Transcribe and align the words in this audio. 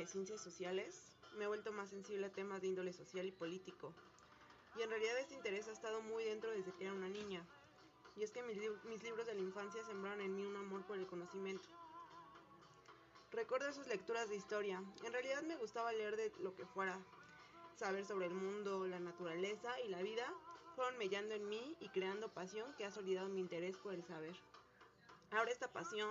De 0.00 0.06
ciencias 0.06 0.40
sociales, 0.40 1.12
me 1.36 1.44
he 1.44 1.46
vuelto 1.46 1.72
más 1.72 1.90
sensible 1.90 2.24
a 2.24 2.32
temas 2.32 2.62
de 2.62 2.68
índole 2.68 2.90
social 2.94 3.26
y 3.26 3.32
político. 3.32 3.92
Y 4.78 4.80
en 4.80 4.88
realidad 4.88 5.18
este 5.18 5.34
interés 5.34 5.68
ha 5.68 5.72
estado 5.72 6.00
muy 6.00 6.24
dentro 6.24 6.50
desde 6.50 6.72
que 6.72 6.84
era 6.84 6.94
una 6.94 7.10
niña. 7.10 7.46
Y 8.16 8.22
es 8.22 8.30
que 8.30 8.42
mis, 8.42 8.56
mis 8.84 9.02
libros 9.02 9.26
de 9.26 9.34
la 9.34 9.42
infancia 9.42 9.84
sembraron 9.84 10.22
en 10.22 10.34
mí 10.34 10.42
un 10.42 10.56
amor 10.56 10.86
por 10.86 10.96
el 10.96 11.06
conocimiento. 11.06 11.68
Recuerdo 13.30 13.68
esas 13.68 13.88
lecturas 13.88 14.30
de 14.30 14.36
historia. 14.36 14.82
En 15.04 15.12
realidad 15.12 15.42
me 15.42 15.56
gustaba 15.56 15.92
leer 15.92 16.16
de 16.16 16.32
lo 16.40 16.54
que 16.54 16.64
fuera. 16.64 16.98
Saber 17.76 18.06
sobre 18.06 18.24
el 18.24 18.34
mundo, 18.34 18.86
la 18.86 19.00
naturaleza 19.00 19.78
y 19.82 19.88
la 19.88 20.00
vida 20.00 20.32
fueron 20.76 20.96
mellando 20.96 21.34
en 21.34 21.46
mí 21.46 21.76
y 21.78 21.90
creando 21.90 22.32
pasión 22.32 22.72
que 22.78 22.86
ha 22.86 22.90
solidado 22.90 23.28
mi 23.28 23.42
interés 23.42 23.76
por 23.76 23.92
el 23.92 24.02
saber. 24.02 24.34
Ahora 25.30 25.50
esta 25.50 25.70
pasión 25.70 26.10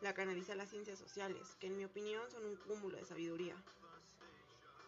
la 0.00 0.14
canaliza 0.14 0.54
las 0.54 0.70
ciencias 0.70 0.98
sociales, 0.98 1.56
que 1.60 1.68
en 1.68 1.76
mi 1.76 1.84
opinión 1.84 2.30
son 2.30 2.44
un 2.44 2.56
cúmulo 2.56 2.96
de 2.96 3.04
sabiduría. 3.04 3.56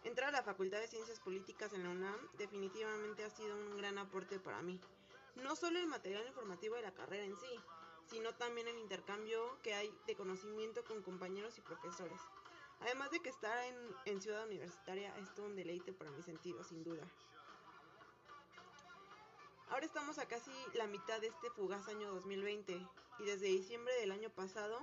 Entrar 0.05 0.29
a 0.29 0.33
la 0.33 0.43
Facultad 0.43 0.79
de 0.79 0.87
Ciencias 0.87 1.19
Políticas 1.21 1.73
en 1.73 1.83
la 1.83 1.91
UNAM 1.91 2.17
definitivamente 2.39 3.25
ha 3.25 3.31
sido 3.31 3.57
un 3.57 3.77
gran 3.77 3.99
aporte 3.99 4.39
para 4.39 4.63
mí. 4.63 4.81
No 5.37 5.57
solo 5.57 5.79
el 5.79 5.87
material 5.87 6.27
informativo 6.27 6.77
de 6.77 6.83
la 6.83 6.95
carrera 6.95 7.25
en 7.25 7.37
sí, 7.37 7.61
sino 8.09 8.33
también 8.35 8.69
el 8.69 8.79
intercambio 8.79 9.59
que 9.63 9.75
hay 9.75 9.93
de 10.07 10.15
conocimiento 10.15 10.85
con 10.85 11.03
compañeros 11.03 11.59
y 11.59 11.61
profesores. 11.61 12.21
Además 12.81 13.11
de 13.11 13.21
que 13.21 13.31
estar 13.31 13.65
en, 13.65 13.77
en 14.05 14.21
Ciudad 14.21 14.45
Universitaria 14.45 15.17
es 15.19 15.35
todo 15.35 15.47
un 15.47 15.57
deleite 15.57 15.93
para 15.93 16.11
mi 16.11 16.23
sentido, 16.23 16.63
sin 16.63 16.85
duda. 16.85 17.03
Ahora 19.71 19.87
estamos 19.87 20.19
a 20.19 20.29
casi 20.29 20.53
la 20.75 20.87
mitad 20.87 21.21
de 21.21 21.27
este 21.27 21.51
fugaz 21.51 21.89
año 21.89 22.13
2020 22.13 22.87
y 23.19 23.25
desde 23.25 23.47
diciembre 23.47 23.95
del 24.01 24.13
año 24.13 24.31
pasado 24.31 24.79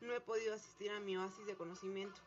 no 0.00 0.14
he 0.14 0.20
podido 0.20 0.54
asistir 0.54 0.90
a 0.90 1.00
mi 1.00 1.16
oasis 1.16 1.46
de 1.46 1.56
conocimiento. 1.56 2.20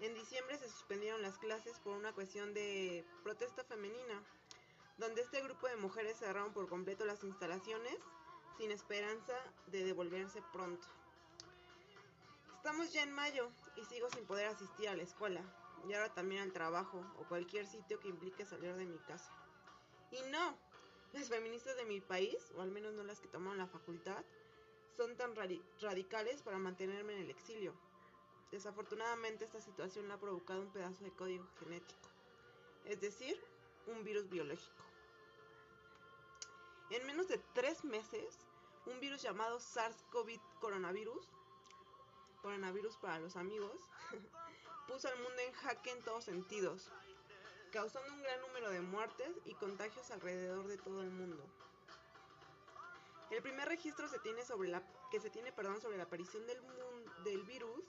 En 0.00 0.14
diciembre 0.14 0.58
se 0.58 0.68
suspendieron 0.68 1.22
las 1.22 1.38
clases 1.38 1.78
por 1.80 1.96
una 1.96 2.12
cuestión 2.12 2.52
de 2.52 3.04
protesta 3.22 3.64
femenina, 3.64 4.22
donde 4.98 5.22
este 5.22 5.42
grupo 5.42 5.68
de 5.68 5.76
mujeres 5.76 6.18
cerraron 6.18 6.52
por 6.52 6.68
completo 6.68 7.04
las 7.04 7.24
instalaciones 7.24 7.96
sin 8.58 8.70
esperanza 8.70 9.34
de 9.66 9.84
devolverse 9.84 10.42
pronto. 10.52 10.86
Estamos 12.56 12.92
ya 12.92 13.02
en 13.02 13.12
mayo 13.12 13.50
y 13.76 13.84
sigo 13.84 14.10
sin 14.10 14.26
poder 14.26 14.48
asistir 14.48 14.88
a 14.88 14.96
la 14.96 15.02
escuela 15.02 15.40
y 15.88 15.94
ahora 15.94 16.12
también 16.12 16.42
al 16.42 16.52
trabajo 16.52 17.04
o 17.18 17.24
cualquier 17.28 17.66
sitio 17.66 18.00
que 18.00 18.08
implique 18.08 18.44
salir 18.44 18.74
de 18.74 18.84
mi 18.84 18.98
casa. 18.98 19.30
Y 20.10 20.20
no, 20.30 20.58
las 21.12 21.28
feministas 21.28 21.76
de 21.76 21.84
mi 21.84 22.00
país, 22.00 22.36
o 22.56 22.62
al 22.62 22.70
menos 22.70 22.92
no 22.94 23.02
las 23.02 23.20
que 23.20 23.28
tomaron 23.28 23.58
la 23.58 23.66
facultad, 23.66 24.24
son 24.96 25.16
tan 25.16 25.34
radicales 25.36 26.42
para 26.42 26.58
mantenerme 26.58 27.14
en 27.14 27.22
el 27.22 27.30
exilio. 27.30 27.74
Desafortunadamente 28.50 29.44
esta 29.44 29.60
situación 29.60 30.08
la 30.08 30.14
ha 30.14 30.20
provocado 30.20 30.62
un 30.62 30.72
pedazo 30.72 31.04
de 31.04 31.10
código 31.10 31.46
genético, 31.58 32.08
es 32.84 33.00
decir, 33.00 33.38
un 33.86 34.02
virus 34.04 34.28
biológico. 34.30 34.84
En 36.90 37.04
menos 37.06 37.28
de 37.28 37.38
tres 37.52 37.84
meses, 37.84 38.38
un 38.86 39.00
virus 39.00 39.20
llamado 39.20 39.58
SARS-CoV 39.58 40.40
coronavirus, 40.60 41.28
coronavirus 42.40 42.96
para 42.98 43.18
los 43.18 43.36
amigos, 43.36 43.76
puso 44.88 45.08
al 45.08 45.18
mundo 45.18 45.42
en 45.44 45.52
jaque 45.52 45.90
en 45.90 46.02
todos 46.02 46.24
sentidos, 46.24 46.88
causando 47.72 48.12
un 48.12 48.22
gran 48.22 48.40
número 48.40 48.70
de 48.70 48.80
muertes 48.80 49.30
y 49.44 49.54
contagios 49.54 50.10
alrededor 50.12 50.68
de 50.68 50.78
todo 50.78 51.02
el 51.02 51.10
mundo. 51.10 51.44
El 53.30 53.42
primer 53.42 53.68
registro 53.68 54.08
se 54.08 54.18
tiene 54.20 54.44
sobre 54.44 54.68
la, 54.68 54.82
que 55.10 55.20
se 55.20 55.30
tiene 55.30 55.52
perdón, 55.52 55.80
sobre 55.80 55.96
la 55.96 56.04
aparición 56.04 56.46
del, 56.46 56.60
del 57.24 57.42
virus 57.42 57.84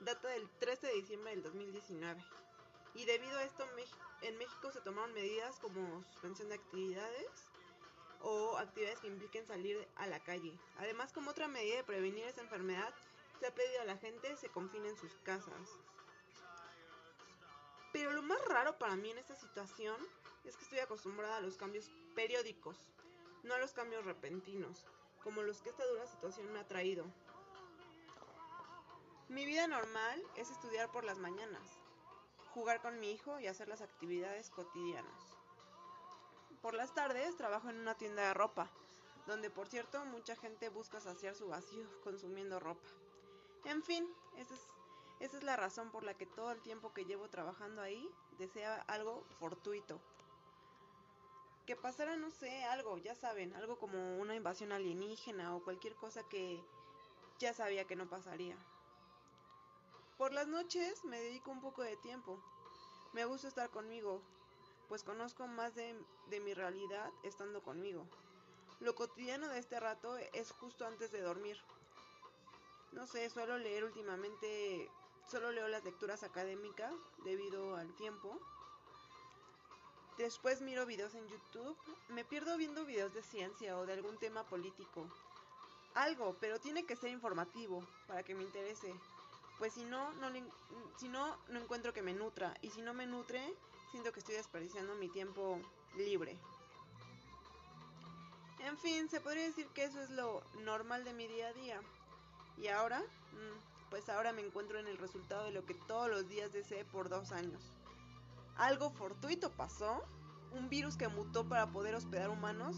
data 0.00 0.28
del 0.28 0.48
13 0.58 0.88
de 0.88 0.94
diciembre 0.94 1.30
del 1.30 1.42
2019. 1.42 2.24
Y 2.94 3.04
debido 3.04 3.38
a 3.38 3.44
esto 3.44 3.64
en 4.22 4.38
México 4.38 4.72
se 4.72 4.80
tomaron 4.80 5.14
medidas 5.14 5.58
como 5.60 6.02
suspensión 6.04 6.48
de 6.48 6.56
actividades 6.56 7.50
o 8.20 8.58
actividades 8.58 8.98
que 9.00 9.06
impliquen 9.06 9.46
salir 9.46 9.86
a 9.96 10.06
la 10.06 10.20
calle. 10.20 10.52
Además, 10.78 11.12
como 11.12 11.30
otra 11.30 11.48
medida 11.48 11.76
de 11.76 11.84
prevenir 11.84 12.24
esa 12.24 12.40
enfermedad, 12.40 12.92
se 13.38 13.46
ha 13.46 13.54
pedido 13.54 13.80
a 13.80 13.84
la 13.84 13.96
gente 13.96 14.36
se 14.36 14.48
confine 14.48 14.88
en 14.88 14.96
sus 14.96 15.14
casas. 15.22 15.78
Pero 17.92 18.12
lo 18.12 18.22
más 18.22 18.44
raro 18.46 18.78
para 18.78 18.96
mí 18.96 19.10
en 19.10 19.18
esta 19.18 19.36
situación 19.36 19.96
es 20.44 20.56
que 20.56 20.64
estoy 20.64 20.78
acostumbrada 20.78 21.36
a 21.36 21.40
los 21.40 21.56
cambios 21.56 21.90
periódicos, 22.14 22.76
no 23.42 23.54
a 23.54 23.58
los 23.58 23.72
cambios 23.72 24.04
repentinos, 24.04 24.86
como 25.22 25.42
los 25.42 25.60
que 25.62 25.70
esta 25.70 25.86
dura 25.86 26.06
situación 26.06 26.52
me 26.52 26.60
ha 26.60 26.68
traído. 26.68 27.04
Mi 29.28 29.44
vida 29.44 29.66
normal 29.66 30.22
es 30.36 30.50
estudiar 30.50 30.90
por 30.90 31.04
las 31.04 31.18
mañanas, 31.18 31.78
jugar 32.52 32.80
con 32.80 32.98
mi 32.98 33.12
hijo 33.12 33.38
y 33.38 33.46
hacer 33.46 33.68
las 33.68 33.80
actividades 33.80 34.50
cotidianas. 34.50 35.36
Por 36.62 36.74
las 36.74 36.94
tardes 36.94 37.36
trabajo 37.36 37.70
en 37.70 37.78
una 37.78 37.94
tienda 37.94 38.22
de 38.22 38.34
ropa, 38.34 38.70
donde 39.26 39.50
por 39.50 39.68
cierto 39.68 40.04
mucha 40.06 40.36
gente 40.36 40.68
busca 40.68 41.00
saciar 41.00 41.34
su 41.34 41.48
vacío 41.48 41.86
consumiendo 42.04 42.58
ropa. 42.58 42.88
En 43.64 43.82
fin, 43.82 44.08
esa 44.36 44.54
es 44.54 44.60
esa 45.20 45.36
es 45.36 45.42
la 45.42 45.54
razón 45.54 45.90
por 45.90 46.02
la 46.02 46.14
que 46.14 46.24
todo 46.24 46.50
el 46.50 46.62
tiempo 46.62 46.94
que 46.94 47.04
llevo 47.04 47.28
trabajando 47.28 47.82
ahí 47.82 48.10
desea 48.38 48.76
algo 48.88 49.22
fortuito. 49.38 50.00
Que 51.70 51.76
pasara, 51.76 52.16
no 52.16 52.32
sé, 52.32 52.64
algo, 52.64 52.98
ya 52.98 53.14
saben, 53.14 53.54
algo 53.54 53.78
como 53.78 54.18
una 54.18 54.34
invasión 54.34 54.72
alienígena 54.72 55.54
o 55.54 55.62
cualquier 55.62 55.94
cosa 55.94 56.28
que 56.28 56.60
ya 57.38 57.54
sabía 57.54 57.84
que 57.84 57.94
no 57.94 58.08
pasaría. 58.10 58.56
Por 60.18 60.32
las 60.32 60.48
noches 60.48 61.04
me 61.04 61.20
dedico 61.20 61.52
un 61.52 61.60
poco 61.60 61.82
de 61.82 61.96
tiempo. 61.98 62.42
Me 63.12 63.24
gusta 63.24 63.46
estar 63.46 63.70
conmigo, 63.70 64.20
pues 64.88 65.04
conozco 65.04 65.46
más 65.46 65.76
de, 65.76 65.94
de, 66.28 66.40
mi 66.40 66.54
realidad 66.54 67.08
estando 67.22 67.62
conmigo. 67.62 68.04
Lo 68.80 68.96
cotidiano 68.96 69.46
de 69.46 69.60
este 69.60 69.78
rato 69.78 70.16
es 70.16 70.50
justo 70.50 70.84
antes 70.84 71.12
de 71.12 71.20
dormir. 71.20 71.56
No 72.90 73.06
sé, 73.06 73.30
suelo 73.30 73.58
leer 73.58 73.84
últimamente 73.84 74.90
Solo 75.30 75.52
leo 75.52 75.68
las 75.68 75.84
lecturas 75.84 76.24
académicas 76.24 76.92
debido 77.22 77.76
al 77.76 77.94
tiempo. 77.94 78.40
Después 80.20 80.60
miro 80.60 80.84
videos 80.84 81.14
en 81.14 81.26
YouTube. 81.28 81.74
Me 82.10 82.26
pierdo 82.26 82.58
viendo 82.58 82.84
videos 82.84 83.14
de 83.14 83.22
ciencia 83.22 83.78
o 83.78 83.86
de 83.86 83.94
algún 83.94 84.18
tema 84.18 84.44
político. 84.44 85.06
Algo, 85.94 86.36
pero 86.38 86.60
tiene 86.60 86.84
que 86.84 86.94
ser 86.94 87.08
informativo 87.08 87.82
para 88.06 88.22
que 88.22 88.34
me 88.34 88.42
interese. 88.42 88.92
Pues 89.58 89.72
si 89.72 89.82
no, 89.84 90.12
no, 90.12 90.30
si 90.98 91.08
no, 91.08 91.38
no 91.48 91.58
encuentro 91.58 91.94
que 91.94 92.02
me 92.02 92.12
nutra. 92.12 92.54
Y 92.60 92.68
si 92.68 92.82
no 92.82 92.92
me 92.92 93.06
nutre, 93.06 93.42
siento 93.92 94.12
que 94.12 94.20
estoy 94.20 94.34
desperdiciando 94.34 94.94
mi 94.94 95.08
tiempo 95.08 95.58
libre. 95.96 96.38
En 98.58 98.76
fin, 98.76 99.08
se 99.08 99.22
podría 99.22 99.44
decir 99.44 99.68
que 99.68 99.84
eso 99.84 100.02
es 100.02 100.10
lo 100.10 100.42
normal 100.64 101.02
de 101.02 101.14
mi 101.14 101.28
día 101.28 101.48
a 101.48 101.54
día. 101.54 101.80
Y 102.58 102.68
ahora, 102.68 103.00
mm, 103.00 103.88
pues 103.88 104.10
ahora 104.10 104.34
me 104.34 104.42
encuentro 104.42 104.78
en 104.78 104.86
el 104.86 104.98
resultado 104.98 105.44
de 105.44 105.52
lo 105.52 105.64
que 105.64 105.72
todos 105.72 106.10
los 106.10 106.28
días 106.28 106.52
deseé 106.52 106.84
por 106.84 107.08
dos 107.08 107.32
años. 107.32 107.72
Algo 108.60 108.90
fortuito 108.90 109.50
pasó, 109.56 110.04
un 110.52 110.68
virus 110.68 110.98
que 110.98 111.08
mutó 111.08 111.48
para 111.48 111.72
poder 111.72 111.94
hospedar 111.94 112.28
humanos, 112.28 112.76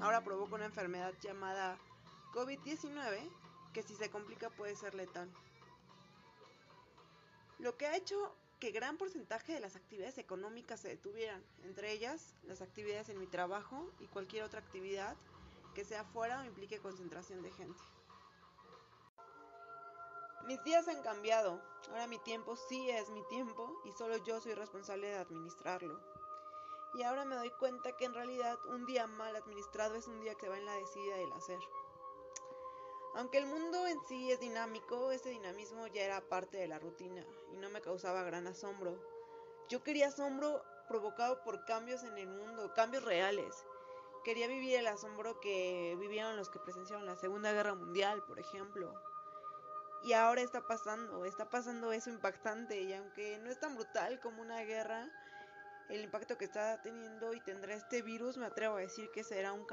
ahora 0.00 0.22
provoca 0.22 0.54
una 0.54 0.66
enfermedad 0.66 1.12
llamada 1.20 1.76
COVID-19 2.32 3.28
que 3.72 3.82
si 3.82 3.96
se 3.96 4.10
complica 4.10 4.48
puede 4.48 4.76
ser 4.76 4.94
letal. 4.94 5.28
Lo 7.58 7.76
que 7.76 7.88
ha 7.88 7.96
hecho 7.96 8.32
que 8.60 8.70
gran 8.70 8.96
porcentaje 8.96 9.52
de 9.52 9.58
las 9.58 9.74
actividades 9.74 10.18
económicas 10.18 10.78
se 10.78 10.88
detuvieran, 10.90 11.42
entre 11.64 11.90
ellas 11.90 12.36
las 12.44 12.62
actividades 12.62 13.08
en 13.08 13.18
mi 13.18 13.26
trabajo 13.26 13.90
y 13.98 14.06
cualquier 14.06 14.44
otra 14.44 14.60
actividad 14.60 15.16
que 15.74 15.84
sea 15.84 16.04
fuera 16.04 16.42
o 16.42 16.44
implique 16.44 16.78
concentración 16.78 17.42
de 17.42 17.50
gente. 17.50 17.82
Mis 20.46 20.62
días 20.64 20.88
han 20.88 21.02
cambiado. 21.02 21.60
Ahora 21.90 22.06
mi 22.06 22.18
tiempo 22.18 22.56
sí 22.56 22.90
es 22.90 23.10
mi 23.10 23.22
tiempo 23.24 23.80
y 23.84 23.92
solo 23.92 24.16
yo 24.18 24.40
soy 24.40 24.54
responsable 24.54 25.08
de 25.08 25.16
administrarlo. 25.16 26.00
Y 26.94 27.02
ahora 27.02 27.24
me 27.24 27.36
doy 27.36 27.50
cuenta 27.50 27.96
que 27.96 28.06
en 28.06 28.14
realidad 28.14 28.58
un 28.66 28.86
día 28.86 29.06
mal 29.06 29.36
administrado 29.36 29.94
es 29.94 30.06
un 30.08 30.20
día 30.20 30.34
que 30.34 30.48
va 30.48 30.56
en 30.56 30.66
la 30.66 30.74
decidida 30.74 31.16
del 31.16 31.32
hacer. 31.32 31.58
Aunque 33.14 33.38
el 33.38 33.46
mundo 33.46 33.86
en 33.86 34.00
sí 34.08 34.30
es 34.30 34.40
dinámico, 34.40 35.10
ese 35.10 35.30
dinamismo 35.30 35.86
ya 35.88 36.02
era 36.02 36.20
parte 36.28 36.56
de 36.56 36.68
la 36.68 36.78
rutina 36.78 37.26
y 37.52 37.56
no 37.56 37.68
me 37.70 37.80
causaba 37.80 38.22
gran 38.22 38.46
asombro. 38.46 38.98
Yo 39.68 39.82
quería 39.82 40.08
asombro 40.08 40.62
provocado 40.88 41.42
por 41.42 41.64
cambios 41.64 42.02
en 42.04 42.16
el 42.16 42.28
mundo, 42.28 42.72
cambios 42.74 43.04
reales. 43.04 43.66
Quería 44.24 44.46
vivir 44.46 44.76
el 44.76 44.86
asombro 44.86 45.40
que 45.40 45.96
vivieron 45.98 46.36
los 46.36 46.48
que 46.48 46.58
presenciaron 46.58 47.06
la 47.06 47.16
Segunda 47.16 47.52
Guerra 47.52 47.74
Mundial, 47.74 48.22
por 48.24 48.38
ejemplo, 48.38 48.94
y 50.08 50.14
ahora 50.14 50.40
está 50.40 50.66
pasando, 50.66 51.26
está 51.26 51.50
pasando 51.50 51.92
eso 51.92 52.08
impactante 52.08 52.80
y 52.80 52.94
aunque 52.94 53.38
no 53.40 53.50
es 53.50 53.60
tan 53.60 53.74
brutal 53.74 54.18
como 54.20 54.40
una 54.40 54.62
guerra, 54.62 55.06
el 55.90 56.02
impacto 56.02 56.38
que 56.38 56.46
está 56.46 56.80
teniendo 56.80 57.34
y 57.34 57.40
tendrá 57.42 57.74
este 57.74 58.00
virus, 58.00 58.38
me 58.38 58.46
atrevo 58.46 58.76
a 58.76 58.80
decir 58.80 59.10
que 59.10 59.22
será 59.22 59.52
un 59.52 59.66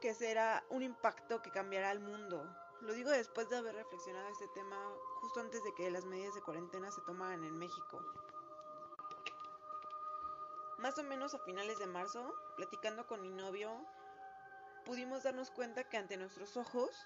que 0.00 0.14
será 0.14 0.62
un 0.70 0.84
impacto 0.84 1.42
que 1.42 1.50
cambiará 1.50 1.90
el 1.90 1.98
mundo. 1.98 2.48
Lo 2.82 2.92
digo 2.92 3.10
después 3.10 3.48
de 3.48 3.56
haber 3.56 3.74
reflexionado 3.74 4.28
este 4.28 4.46
tema 4.54 4.76
justo 5.20 5.40
antes 5.40 5.64
de 5.64 5.74
que 5.74 5.90
las 5.90 6.04
medidas 6.04 6.36
de 6.36 6.42
cuarentena 6.42 6.92
se 6.92 7.00
tomaran 7.00 7.42
en 7.42 7.58
México. 7.58 8.00
Más 10.78 10.96
o 10.96 11.02
menos 11.02 11.34
a 11.34 11.40
finales 11.40 11.80
de 11.80 11.88
marzo, 11.88 12.32
platicando 12.54 13.04
con 13.08 13.20
mi 13.20 13.30
novio, 13.30 13.84
pudimos 14.84 15.24
darnos 15.24 15.50
cuenta 15.50 15.88
que 15.88 15.96
ante 15.96 16.16
nuestros 16.16 16.56
ojos, 16.56 16.96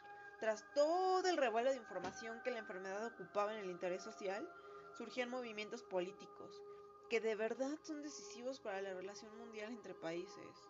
tras 0.40 0.64
todo 0.74 1.28
el 1.28 1.36
revuelo 1.36 1.70
de 1.70 1.76
información 1.76 2.40
que 2.42 2.50
la 2.50 2.58
enfermedad 2.58 3.06
ocupaba 3.06 3.52
en 3.54 3.60
el 3.60 3.70
interés 3.70 4.02
social, 4.02 4.48
surgían 4.96 5.30
movimientos 5.30 5.82
políticos 5.82 6.62
que 7.08 7.20
de 7.20 7.34
verdad 7.34 7.78
son 7.82 8.02
decisivos 8.02 8.60
para 8.60 8.80
la 8.80 8.94
relación 8.94 9.36
mundial 9.36 9.72
entre 9.72 9.94
países. 9.94 10.68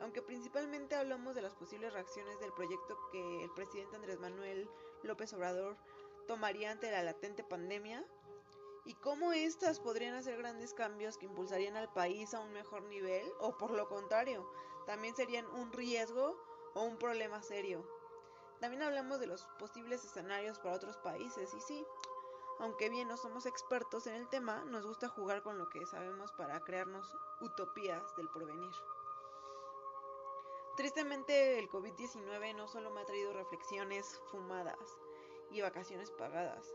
Aunque 0.00 0.20
principalmente 0.20 0.96
hablamos 0.96 1.34
de 1.34 1.42
las 1.42 1.54
posibles 1.54 1.92
reacciones 1.92 2.38
del 2.40 2.52
proyecto 2.52 2.98
que 3.12 3.44
el 3.44 3.50
presidente 3.52 3.96
Andrés 3.96 4.18
Manuel 4.18 4.68
López 5.02 5.32
Obrador 5.32 5.76
tomaría 6.26 6.70
ante 6.70 6.90
la 6.90 7.02
latente 7.02 7.44
pandemia, 7.44 8.04
y 8.84 8.94
cómo 8.94 9.32
éstas 9.32 9.78
podrían 9.78 10.14
hacer 10.14 10.36
grandes 10.36 10.74
cambios 10.74 11.16
que 11.16 11.26
impulsarían 11.26 11.76
al 11.76 11.92
país 11.92 12.34
a 12.34 12.40
un 12.40 12.52
mejor 12.52 12.82
nivel 12.84 13.24
o 13.38 13.56
por 13.56 13.70
lo 13.70 13.88
contrario, 13.88 14.48
también 14.86 15.14
serían 15.14 15.46
un 15.46 15.72
riesgo 15.72 16.36
o 16.74 16.82
un 16.82 16.98
problema 16.98 17.42
serio. 17.42 17.86
También 18.62 18.84
hablamos 18.84 19.18
de 19.18 19.26
los 19.26 19.44
posibles 19.58 20.04
escenarios 20.04 20.60
para 20.60 20.76
otros 20.76 20.96
países 20.98 21.52
y 21.52 21.60
sí, 21.60 21.84
aunque 22.60 22.90
bien 22.90 23.08
no 23.08 23.16
somos 23.16 23.44
expertos 23.44 24.06
en 24.06 24.14
el 24.14 24.28
tema, 24.28 24.62
nos 24.66 24.86
gusta 24.86 25.08
jugar 25.08 25.42
con 25.42 25.58
lo 25.58 25.68
que 25.68 25.84
sabemos 25.84 26.30
para 26.30 26.60
crearnos 26.60 27.12
utopías 27.40 28.14
del 28.16 28.28
porvenir. 28.28 28.70
Tristemente 30.76 31.58
el 31.58 31.68
COVID-19 31.70 32.54
no 32.54 32.68
solo 32.68 32.92
me 32.92 33.00
ha 33.00 33.04
traído 33.04 33.32
reflexiones 33.32 34.20
fumadas 34.30 34.78
y 35.50 35.60
vacaciones 35.60 36.12
pagadas, 36.12 36.72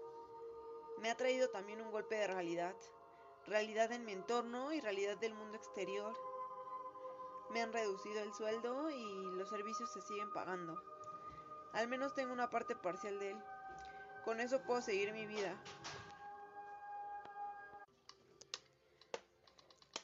me 1.00 1.10
ha 1.10 1.16
traído 1.16 1.50
también 1.52 1.80
un 1.80 1.92
golpe 1.92 2.16
de 2.16 2.28
realidad, 2.28 2.76
realidad 3.46 3.94
en 3.94 4.04
mi 4.04 4.12
entorno 4.12 4.74
y 4.74 4.82
realidad 4.82 5.16
del 5.20 5.36
mundo 5.36 5.56
exterior. 5.56 6.14
Me 7.50 7.62
han 7.62 7.72
reducido 7.72 8.20
el 8.20 8.34
sueldo 8.34 8.90
y 8.90 9.32
los 9.38 9.48
servicios 9.48 9.90
se 9.94 10.02
siguen 10.02 10.34
pagando. 10.34 10.97
Al 11.74 11.88
menos 11.88 12.16
tengo 12.16 12.34
una 12.34 12.50
parte 12.50 12.76
parcial 12.76 13.20
de 13.20 13.32
él. 13.32 13.38
Con 14.24 14.40
eso 14.40 14.62
puedo 14.64 14.82
seguir 14.82 15.14
mi 15.14 15.26
vida. 15.26 15.56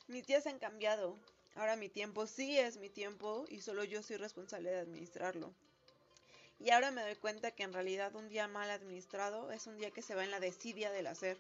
Mis 0.08 0.26
días 0.28 0.46
han 0.48 0.60
cambiado. 0.60 1.18
Ahora 1.56 1.76
mi 1.76 1.90
tiempo 1.90 2.28
sí 2.28 2.58
es 2.58 2.78
mi 2.78 2.90
tiempo 2.90 3.46
y 3.50 3.62
solo 3.62 3.84
yo 3.84 4.02
soy 4.04 4.18
responsable 4.18 4.72
de 4.72 4.80
administrarlo. 4.80 5.54
Y 6.60 6.72
ahora 6.72 6.92
me 6.92 7.02
doy 7.02 7.16
cuenta 7.16 7.52
que 7.52 7.64
en 7.64 7.74
realidad 7.74 8.16
un 8.16 8.30
día 8.30 8.48
mal 8.48 8.70
administrado 8.70 9.52
es 9.52 9.68
un 9.68 9.78
día 9.78 9.92
que 9.92 10.02
se 10.02 10.16
va 10.16 10.24
en 10.24 10.32
la 10.32 10.40
desidia 10.40 10.92
del 10.92 11.08
hacer. 11.08 11.38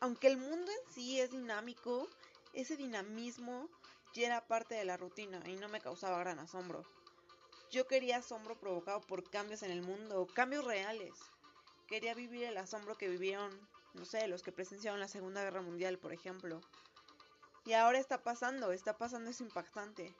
Aunque 0.00 0.28
el 0.28 0.38
mundo 0.38 0.70
en 0.72 0.94
sí 0.94 1.20
es 1.20 1.30
dinámico, 1.30 2.08
ese 2.52 2.76
dinamismo 2.76 3.68
ya 4.14 4.26
era 4.26 4.46
parte 4.46 4.74
de 4.74 4.84
la 4.84 4.96
rutina 4.96 5.42
y 5.46 5.56
no 5.56 5.68
me 5.68 5.80
causaba 5.80 6.18
gran 6.20 6.38
asombro. 6.38 6.84
Yo 7.70 7.86
quería 7.86 8.16
asombro 8.16 8.58
provocado 8.58 9.00
por 9.00 9.30
cambios 9.30 9.62
en 9.62 9.70
el 9.70 9.82
mundo, 9.82 10.26
cambios 10.34 10.64
reales. 10.64 11.14
Quería 11.86 12.14
vivir 12.14 12.42
el 12.42 12.56
asombro 12.56 12.98
que 12.98 13.08
vivieron, 13.08 13.48
no 13.94 14.04
sé, 14.04 14.26
los 14.26 14.42
que 14.42 14.50
presenciaron 14.50 14.98
la 14.98 15.06
Segunda 15.06 15.44
Guerra 15.44 15.62
Mundial, 15.62 15.96
por 15.96 16.12
ejemplo. 16.12 16.60
Y 17.64 17.74
ahora 17.74 18.00
está 18.00 18.24
pasando, 18.24 18.72
está 18.72 18.98
pasando, 18.98 19.30
es 19.30 19.40
impactante. 19.40 20.12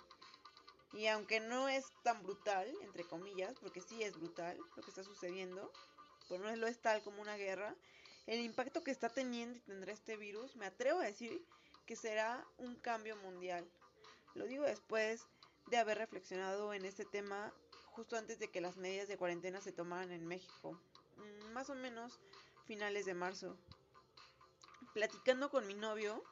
Y 0.92 1.08
aunque 1.08 1.40
no 1.40 1.68
es 1.68 1.86
tan 2.04 2.22
brutal, 2.22 2.72
entre 2.82 3.02
comillas, 3.02 3.58
porque 3.60 3.80
sí 3.80 4.00
es 4.04 4.14
brutal 4.16 4.56
lo 4.76 4.82
que 4.82 4.90
está 4.90 5.02
sucediendo, 5.02 5.72
pues 6.28 6.40
no 6.40 6.54
lo 6.54 6.68
es 6.68 6.80
tal 6.80 7.02
como 7.02 7.20
una 7.20 7.36
guerra, 7.36 7.74
el 8.28 8.38
impacto 8.38 8.84
que 8.84 8.92
está 8.92 9.08
teniendo 9.08 9.56
y 9.56 9.60
tendrá 9.62 9.92
este 9.92 10.16
virus, 10.16 10.54
me 10.54 10.66
atrevo 10.66 11.00
a 11.00 11.06
decir 11.06 11.44
que 11.84 11.96
será 11.96 12.46
un 12.58 12.76
cambio 12.76 13.16
mundial. 13.16 13.68
Lo 14.34 14.46
digo 14.46 14.62
después 14.62 15.26
de 15.70 15.78
haber 15.78 15.98
reflexionado 15.98 16.74
en 16.74 16.84
este 16.84 17.04
tema 17.04 17.52
justo 17.92 18.16
antes 18.16 18.38
de 18.38 18.48
que 18.48 18.60
las 18.60 18.76
medidas 18.76 19.08
de 19.08 19.16
cuarentena 19.16 19.60
se 19.60 19.72
tomaran 19.72 20.10
en 20.10 20.26
México, 20.26 20.78
mm, 21.16 21.52
más 21.52 21.70
o 21.70 21.74
menos 21.74 22.18
finales 22.66 23.06
de 23.06 23.14
marzo. 23.14 23.56
Platicando 24.92 25.50
con 25.50 25.66
mi 25.66 25.74
novio, 25.74 26.22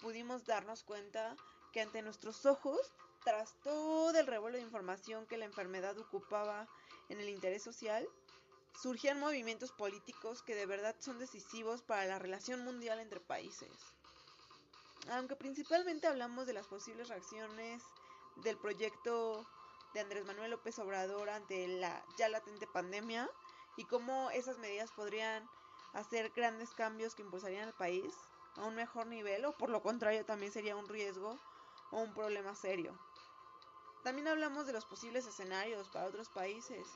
pudimos 0.00 0.44
darnos 0.44 0.84
cuenta 0.84 1.34
que 1.72 1.80
ante 1.80 2.02
nuestros 2.02 2.44
ojos 2.44 2.92
tras 3.24 3.54
todo 3.62 4.16
el 4.18 4.26
revuelo 4.26 4.56
de 4.56 4.62
información 4.62 5.26
que 5.26 5.36
la 5.36 5.46
enfermedad 5.46 5.98
ocupaba 5.98 6.68
en 7.08 7.18
el 7.20 7.28
interés 7.28 7.62
social, 7.62 8.06
surgían 8.80 9.18
movimientos 9.18 9.72
políticos 9.72 10.42
que 10.42 10.54
de 10.54 10.66
verdad 10.66 10.94
son 11.00 11.18
decisivos 11.18 11.82
para 11.82 12.04
la 12.04 12.18
relación 12.18 12.62
mundial 12.64 13.00
entre 13.00 13.20
países. 13.20 13.70
Aunque 15.10 15.34
principalmente 15.34 16.06
hablamos 16.06 16.46
de 16.46 16.52
las 16.52 16.66
posibles 16.66 17.08
reacciones 17.08 17.82
del 18.36 18.56
proyecto 18.56 19.46
de 19.94 20.00
Andrés 20.00 20.24
Manuel 20.24 20.50
López 20.50 20.78
Obrador 20.78 21.30
ante 21.30 21.66
la 21.68 22.04
ya 22.16 22.28
latente 22.28 22.66
pandemia 22.66 23.28
y 23.76 23.84
cómo 23.84 24.30
esas 24.30 24.58
medidas 24.58 24.90
podrían 24.92 25.48
hacer 25.92 26.30
grandes 26.34 26.70
cambios 26.70 27.14
que 27.14 27.22
impulsarían 27.22 27.68
al 27.68 27.74
país 27.74 28.14
a 28.56 28.64
un 28.64 28.74
mejor 28.74 29.06
nivel 29.06 29.44
o 29.44 29.52
por 29.52 29.70
lo 29.70 29.82
contrario 29.82 30.24
también 30.24 30.52
sería 30.52 30.76
un 30.76 30.88
riesgo 30.88 31.38
o 31.90 32.00
un 32.00 32.12
problema 32.14 32.54
serio. 32.54 32.98
También 34.02 34.28
hablamos 34.28 34.66
de 34.66 34.72
los 34.72 34.84
posibles 34.84 35.26
escenarios 35.26 35.88
para 35.88 36.06
otros 36.06 36.28
países. 36.28 36.86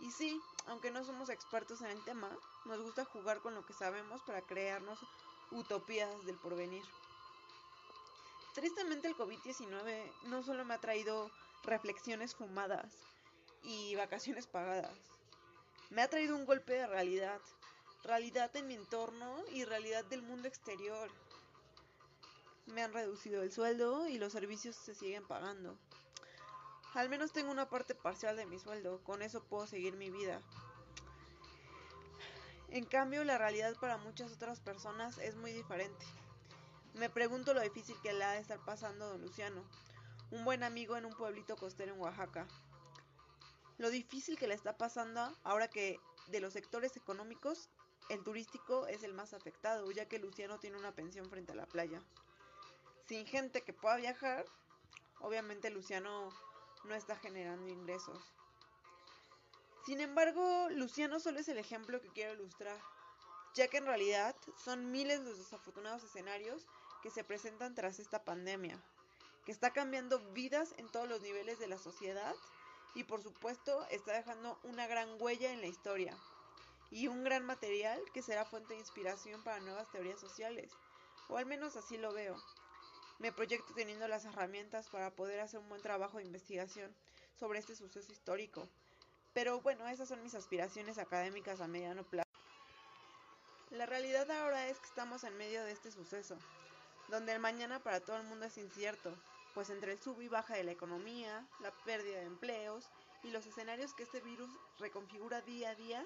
Y 0.00 0.10
sí, 0.10 0.40
aunque 0.66 0.90
no 0.90 1.04
somos 1.04 1.28
expertos 1.28 1.80
en 1.82 1.88
el 1.88 2.02
tema, 2.04 2.28
nos 2.64 2.80
gusta 2.80 3.04
jugar 3.04 3.40
con 3.40 3.54
lo 3.54 3.64
que 3.64 3.72
sabemos 3.72 4.20
para 4.22 4.42
crearnos 4.42 4.98
utopías 5.52 6.26
del 6.26 6.36
porvenir. 6.36 6.82
Tristemente 8.54 9.08
el 9.08 9.16
COVID-19 9.16 10.12
no 10.24 10.42
solo 10.42 10.64
me 10.64 10.74
ha 10.74 10.78
traído 10.78 11.30
reflexiones 11.64 12.34
fumadas 12.34 12.92
y 13.62 13.94
vacaciones 13.94 14.46
pagadas, 14.46 14.98
me 15.92 16.02
ha 16.02 16.08
traído 16.08 16.36
un 16.36 16.46
golpe 16.46 16.72
de 16.72 16.86
realidad, 16.86 17.40
realidad 18.02 18.54
en 18.56 18.66
mi 18.66 18.74
entorno 18.74 19.36
y 19.52 19.64
realidad 19.64 20.04
del 20.06 20.22
mundo 20.22 20.48
exterior. 20.48 21.10
Me 22.66 22.82
han 22.82 22.92
reducido 22.92 23.42
el 23.42 23.52
sueldo 23.52 24.08
y 24.08 24.18
los 24.18 24.32
servicios 24.32 24.74
se 24.74 24.94
siguen 24.94 25.26
pagando. 25.26 25.76
Al 26.94 27.08
menos 27.08 27.32
tengo 27.32 27.50
una 27.50 27.68
parte 27.68 27.94
parcial 27.94 28.36
de 28.36 28.46
mi 28.46 28.58
sueldo, 28.58 29.02
con 29.04 29.20
eso 29.20 29.44
puedo 29.44 29.66
seguir 29.66 29.96
mi 29.96 30.10
vida. 30.10 30.40
En 32.68 32.86
cambio, 32.86 33.22
la 33.24 33.36
realidad 33.36 33.74
para 33.78 33.98
muchas 33.98 34.32
otras 34.32 34.60
personas 34.60 35.18
es 35.18 35.36
muy 35.36 35.52
diferente. 35.52 36.06
Me 36.94 37.08
pregunto 37.08 37.54
lo 37.54 37.60
difícil 37.60 37.96
que 38.02 38.12
le 38.12 38.22
ha 38.22 38.32
de 38.32 38.40
estar 38.40 38.62
pasando 38.64 39.08
don 39.08 39.22
Luciano, 39.22 39.64
un 40.30 40.44
buen 40.44 40.62
amigo 40.62 40.96
en 40.96 41.06
un 41.06 41.14
pueblito 41.14 41.56
costero 41.56 41.94
en 41.94 42.00
Oaxaca. 42.00 42.46
Lo 43.78 43.88
difícil 43.88 44.38
que 44.38 44.46
le 44.46 44.54
está 44.54 44.76
pasando 44.76 45.34
ahora 45.42 45.68
que 45.68 45.98
de 46.28 46.40
los 46.40 46.52
sectores 46.52 46.96
económicos, 46.96 47.70
el 48.10 48.22
turístico 48.22 48.86
es 48.86 49.02
el 49.04 49.14
más 49.14 49.32
afectado, 49.32 49.90
ya 49.90 50.06
que 50.06 50.18
Luciano 50.18 50.58
tiene 50.58 50.76
una 50.76 50.92
pensión 50.92 51.30
frente 51.30 51.52
a 51.52 51.56
la 51.56 51.66
playa. 51.66 52.02
Sin 53.06 53.26
gente 53.26 53.62
que 53.62 53.72
pueda 53.72 53.96
viajar, 53.96 54.44
obviamente 55.20 55.70
Luciano 55.70 56.28
no 56.84 56.94
está 56.94 57.16
generando 57.16 57.68
ingresos. 57.68 58.22
Sin 59.86 60.00
embargo, 60.00 60.68
Luciano 60.70 61.20
solo 61.20 61.40
es 61.40 61.48
el 61.48 61.58
ejemplo 61.58 62.02
que 62.02 62.10
quiero 62.10 62.34
ilustrar, 62.34 62.78
ya 63.54 63.68
que 63.68 63.78
en 63.78 63.86
realidad 63.86 64.36
son 64.62 64.90
miles 64.90 65.20
los 65.20 65.38
desafortunados 65.38 66.04
escenarios 66.04 66.66
que 67.02 67.10
se 67.10 67.24
presentan 67.24 67.74
tras 67.74 67.98
esta 67.98 68.24
pandemia, 68.24 68.78
que 69.44 69.52
está 69.52 69.72
cambiando 69.72 70.18
vidas 70.32 70.74
en 70.78 70.88
todos 70.88 71.08
los 71.08 71.20
niveles 71.20 71.58
de 71.58 71.66
la 71.66 71.78
sociedad 71.78 72.34
y 72.94 73.04
por 73.04 73.22
supuesto 73.22 73.86
está 73.90 74.12
dejando 74.12 74.58
una 74.62 74.86
gran 74.86 75.08
huella 75.20 75.52
en 75.52 75.60
la 75.60 75.66
historia 75.66 76.16
y 76.90 77.08
un 77.08 77.24
gran 77.24 77.44
material 77.44 78.00
que 78.12 78.22
será 78.22 78.44
fuente 78.44 78.74
de 78.74 78.80
inspiración 78.80 79.42
para 79.42 79.60
nuevas 79.60 79.90
teorías 79.90 80.20
sociales, 80.20 80.70
o 81.28 81.38
al 81.38 81.46
menos 81.46 81.76
así 81.76 81.96
lo 81.96 82.12
veo. 82.12 82.36
Me 83.18 83.32
proyecto 83.32 83.72
teniendo 83.74 84.06
las 84.08 84.24
herramientas 84.24 84.88
para 84.90 85.10
poder 85.10 85.40
hacer 85.40 85.60
un 85.60 85.68
buen 85.68 85.80
trabajo 85.80 86.18
de 86.18 86.24
investigación 86.24 86.94
sobre 87.38 87.58
este 87.60 87.74
suceso 87.74 88.12
histórico. 88.12 88.68
Pero 89.32 89.60
bueno, 89.62 89.88
esas 89.88 90.08
son 90.08 90.22
mis 90.22 90.34
aspiraciones 90.34 90.98
académicas 90.98 91.60
a 91.60 91.66
mediano 91.66 92.04
plazo. 92.04 92.28
La 93.70 93.86
realidad 93.86 94.30
ahora 94.30 94.68
es 94.68 94.78
que 94.78 94.86
estamos 94.86 95.24
en 95.24 95.36
medio 95.38 95.64
de 95.64 95.72
este 95.72 95.90
suceso, 95.90 96.36
donde 97.08 97.32
el 97.32 97.40
mañana 97.40 97.82
para 97.82 98.00
todo 98.00 98.16
el 98.16 98.24
mundo 98.24 98.46
es 98.46 98.56
incierto, 98.58 99.14
pues 99.54 99.70
entre 99.70 99.92
el 99.92 100.00
sub 100.00 100.20
y 100.20 100.28
baja 100.28 100.54
de 100.54 100.64
la 100.64 100.72
economía, 100.72 101.46
la 101.60 101.70
pérdida 101.84 102.18
de 102.18 102.26
empleos 102.26 102.90
y 103.22 103.30
los 103.30 103.46
escenarios 103.46 103.94
que 103.94 104.02
este 104.02 104.20
virus 104.20 104.50
reconfigura 104.78 105.40
día 105.42 105.70
a 105.70 105.74
día, 105.74 106.04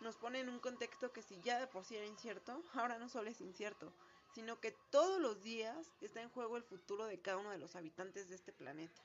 nos 0.00 0.16
pone 0.16 0.40
en 0.40 0.48
un 0.48 0.60
contexto 0.60 1.12
que 1.12 1.22
si 1.22 1.40
ya 1.40 1.58
de 1.58 1.66
por 1.66 1.84
sí 1.84 1.96
era 1.96 2.06
incierto, 2.06 2.62
ahora 2.74 2.98
no 2.98 3.08
solo 3.08 3.30
es 3.30 3.40
incierto, 3.40 3.92
sino 4.34 4.60
que 4.60 4.72
todos 4.90 5.20
los 5.20 5.42
días 5.42 5.90
está 6.00 6.22
en 6.22 6.30
juego 6.30 6.56
el 6.56 6.62
futuro 6.62 7.06
de 7.06 7.20
cada 7.20 7.38
uno 7.38 7.50
de 7.50 7.58
los 7.58 7.74
habitantes 7.76 8.28
de 8.28 8.36
este 8.36 8.52
planeta. 8.52 9.02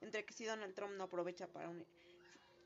Entre 0.00 0.24
que 0.24 0.34
si 0.34 0.44
Donald 0.44 0.74
Trump 0.74 0.94
no 0.94 1.04
aprovecha 1.04 1.46
para 1.48 1.70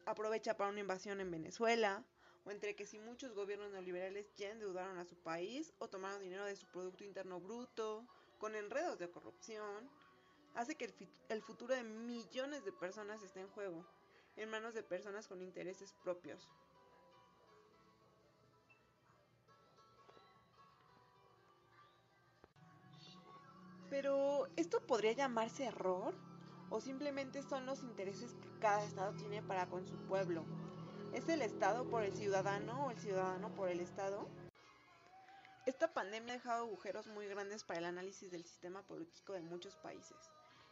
aprovecha 0.06 0.56
para 0.56 0.70
una 0.70 0.80
invasión 0.80 1.20
en 1.20 1.30
Venezuela, 1.30 2.04
o 2.46 2.50
entre 2.52 2.76
que 2.76 2.86
si 2.86 2.98
muchos 3.00 3.34
gobiernos 3.34 3.72
neoliberales 3.72 4.32
ya 4.36 4.50
endeudaron 4.50 4.98
a 4.98 5.04
su 5.04 5.16
país 5.16 5.74
o 5.78 5.88
tomaron 5.88 6.20
dinero 6.20 6.44
de 6.44 6.54
su 6.54 6.66
Producto 6.66 7.02
Interno 7.02 7.40
Bruto, 7.40 8.06
con 8.38 8.54
enredos 8.54 8.98
de 8.98 9.10
corrupción, 9.10 9.88
hace 10.54 10.76
que 10.76 10.94
el, 11.28 11.42
futuro 11.42 11.74
de 11.74 11.82
millones 11.82 12.64
de 12.64 12.70
personas 12.72 13.22
esté 13.22 13.40
en 13.40 13.48
juego, 13.48 13.84
en 14.36 14.48
manos 14.48 14.74
de 14.74 14.84
personas 14.84 15.26
con 15.26 15.42
intereses 15.42 15.92
propios. 16.04 16.48
Pero, 23.90 24.46
¿esto 24.56 24.80
podría 24.86 25.12
llamarse 25.12 25.64
error? 25.64 26.14
¿O 26.70 26.80
simplemente 26.80 27.42
son 27.42 27.66
los 27.66 27.82
intereses 27.82 28.34
que 28.34 28.58
cada 28.60 28.84
Estado 28.84 29.14
tiene 29.14 29.42
para 29.42 29.68
con 29.68 29.86
su 29.86 29.96
pueblo? 30.06 30.44
¿Es 31.16 31.30
el 31.30 31.40
Estado 31.40 31.88
por 31.88 32.02
el 32.02 32.14
ciudadano 32.14 32.84
o 32.84 32.90
el 32.90 32.98
ciudadano 32.98 33.48
por 33.54 33.70
el 33.70 33.80
Estado? 33.80 34.28
Esta 35.64 35.90
pandemia 35.94 36.34
ha 36.34 36.36
dejado 36.36 36.64
agujeros 36.64 37.06
muy 37.06 37.26
grandes 37.26 37.64
para 37.64 37.78
el 37.78 37.86
análisis 37.86 38.30
del 38.30 38.44
sistema 38.44 38.82
político 38.82 39.32
de 39.32 39.40
muchos 39.40 39.76
países. 39.76 40.18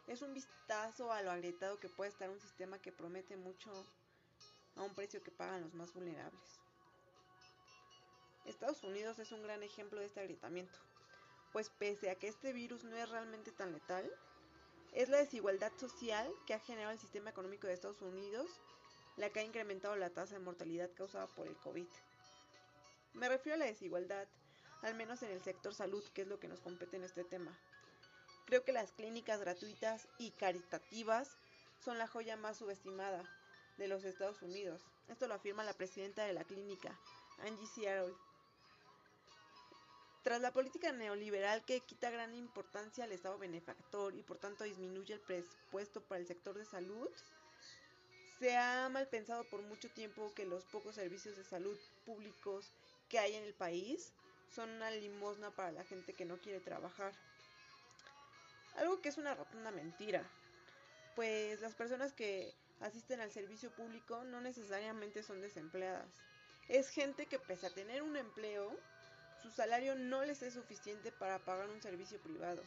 Es 0.05 0.21
un 0.21 0.35
vistazo 0.35 1.11
a 1.11 1.23
lo 1.23 1.31
agrietado 1.31 1.79
que 1.79 1.89
puede 1.89 2.11
estar 2.11 2.29
un 2.29 2.39
sistema 2.39 2.77
que 2.77 2.91
promete 2.91 3.35
mucho 3.35 3.71
a 4.75 4.83
un 4.83 4.93
precio 4.93 5.23
que 5.23 5.31
pagan 5.31 5.61
los 5.61 5.73
más 5.73 5.91
vulnerables. 5.95 6.59
Estados 8.45 8.83
Unidos 8.83 9.17
es 9.17 9.31
un 9.31 9.41
gran 9.41 9.63
ejemplo 9.63 9.99
de 9.99 10.05
este 10.05 10.19
agrietamiento, 10.19 10.77
pues 11.53 11.71
pese 11.71 12.11
a 12.11 12.19
que 12.19 12.27
este 12.27 12.53
virus 12.53 12.83
no 12.83 12.95
es 12.95 13.09
realmente 13.09 13.51
tan 13.51 13.73
letal, 13.73 14.07
es 14.91 15.09
la 15.09 15.17
desigualdad 15.17 15.71
social 15.79 16.31
que 16.45 16.53
ha 16.53 16.59
generado 16.59 16.91
el 16.91 16.99
sistema 16.99 17.31
económico 17.31 17.65
de 17.65 17.73
Estados 17.73 18.03
Unidos 18.03 18.61
la 19.17 19.29
que 19.29 19.39
ha 19.39 19.43
incrementado 19.43 19.95
la 19.95 20.09
tasa 20.09 20.35
de 20.35 20.41
mortalidad 20.41 20.89
causada 20.93 21.27
por 21.27 21.47
el 21.47 21.55
COVID. 21.57 21.87
Me 23.13 23.29
refiero 23.29 23.55
a 23.55 23.59
la 23.59 23.65
desigualdad, 23.65 24.27
al 24.81 24.95
menos 24.95 25.23
en 25.23 25.31
el 25.31 25.41
sector 25.41 25.73
salud, 25.73 26.03
que 26.13 26.23
es 26.23 26.27
lo 26.27 26.39
que 26.39 26.47
nos 26.47 26.59
compete 26.59 26.97
en 26.97 27.03
este 27.03 27.23
tema. 27.23 27.57
Creo 28.45 28.63
que 28.63 28.73
las 28.73 28.91
clínicas 28.91 29.39
gratuitas 29.39 30.07
y 30.19 30.31
caritativas 30.31 31.37
son 31.79 31.97
la 31.97 32.07
joya 32.07 32.35
más 32.35 32.57
subestimada 32.57 33.23
de 33.77 33.87
los 33.87 34.03
Estados 34.03 34.41
Unidos. 34.41 34.81
Esto 35.07 35.27
lo 35.27 35.35
afirma 35.35 35.63
la 35.63 35.73
presidenta 35.73 36.25
de 36.25 36.33
la 36.33 36.43
clínica, 36.43 36.99
Angie 37.39 37.67
Seattle. 37.67 38.13
Tras 40.23 40.41
la 40.41 40.51
política 40.51 40.91
neoliberal 40.91 41.63
que 41.65 41.81
quita 41.81 42.09
gran 42.09 42.33
importancia 42.33 43.03
al 43.03 43.11
Estado 43.11 43.37
benefactor 43.37 44.15
y 44.15 44.23
por 44.23 44.39
tanto 44.39 44.63
disminuye 44.63 45.13
el 45.13 45.19
presupuesto 45.21 46.01
para 46.01 46.19
el 46.19 46.27
sector 46.27 46.57
de 46.57 46.65
salud, 46.65 47.07
se 48.45 48.57
ha 48.57 48.89
mal 48.89 49.07
pensado 49.07 49.43
por 49.45 49.63
mucho 49.63 49.89
tiempo 49.89 50.31
que 50.35 50.45
los 50.45 50.65
pocos 50.65 50.93
servicios 50.93 51.35
de 51.35 51.43
salud 51.43 51.75
públicos 52.05 52.71
que 53.09 53.17
hay 53.17 53.33
en 53.33 53.43
el 53.43 53.55
país 53.55 54.13
son 54.53 54.69
una 54.69 54.91
limosna 54.91 55.49
para 55.49 55.71
la 55.71 55.83
gente 55.83 56.13
que 56.13 56.25
no 56.25 56.37
quiere 56.37 56.59
trabajar. 56.59 57.11
Algo 58.77 59.01
que 59.01 59.09
es 59.09 59.17
una 59.17 59.33
rotunda 59.33 59.71
mentira, 59.71 60.21
pues 61.15 61.59
las 61.59 61.73
personas 61.73 62.13
que 62.13 62.53
asisten 62.81 63.19
al 63.19 63.31
servicio 63.31 63.71
público 63.71 64.23
no 64.25 64.39
necesariamente 64.41 65.23
son 65.23 65.41
desempleadas. 65.41 66.13
Es 66.69 66.89
gente 66.89 67.25
que 67.25 67.39
pese 67.39 67.65
a 67.65 67.73
tener 67.73 68.03
un 68.03 68.15
empleo, 68.15 68.77
su 69.41 69.49
salario 69.49 69.95
no 69.95 70.23
les 70.23 70.43
es 70.43 70.53
suficiente 70.53 71.11
para 71.11 71.39
pagar 71.39 71.67
un 71.67 71.81
servicio 71.81 72.19
privado. 72.19 72.61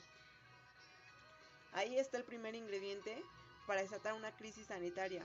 Ahí 1.70 2.00
está 2.00 2.16
el 2.16 2.25
primer 2.25 2.56
ingrediente 2.56 3.23
para 3.68 3.82
desatar 3.82 4.14
una 4.14 4.35
crisis 4.35 4.66
sanitaria. 4.66 5.23